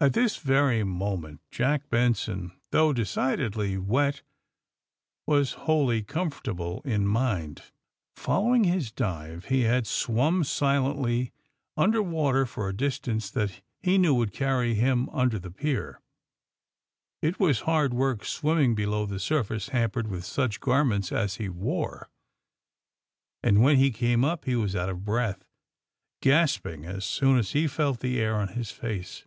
At 0.00 0.12
this 0.12 0.36
very 0.36 0.84
moment 0.84 1.40
Jack 1.50 1.88
Benson, 1.88 2.52
though 2.70 2.92
de 2.92 3.02
cidedly 3.02 3.76
wet, 3.84 4.22
was 5.26 5.54
wholly 5.64 6.04
comfortable 6.04 6.82
in 6.84 7.04
mind. 7.04 7.64
Following 8.14 8.62
his 8.62 8.92
dive 8.92 9.46
he 9.46 9.62
had 9.62 9.88
swum 9.88 10.44
silently 10.44 11.32
un 11.76 11.90
der 11.90 12.00
water 12.00 12.46
for 12.46 12.68
a 12.68 12.72
distance 12.76 13.28
that 13.32 13.60
he 13.80 13.98
knew 13.98 14.14
would 14.14 14.32
carry 14.32 14.74
him 14.74 15.08
under 15.08 15.36
the 15.36 15.50
pier. 15.50 16.00
It 17.20 17.40
was 17.40 17.62
hard 17.62 17.92
work 17.92 18.24
swimming 18.24 18.76
below 18.76 19.04
the 19.04 19.18
surface 19.18 19.70
hampered 19.70 20.06
with 20.06 20.24
such 20.24 20.60
garments 20.60 21.10
as 21.10 21.38
he 21.38 21.48
wore, 21.48 22.08
and 23.42 23.62
when 23.62 23.78
he 23.78 23.90
came 23.90 24.24
up 24.24 24.44
he 24.44 24.54
was 24.54 24.76
out 24.76 24.90
of 24.90 25.04
breath, 25.04 25.44
gasping 26.22 26.86
as 26.86 27.04
soon 27.04 27.36
as 27.36 27.50
he 27.50 27.66
felt 27.66 27.98
the 27.98 28.20
air 28.20 28.36
on 28.36 28.46
his 28.46 28.70
face. 28.70 29.24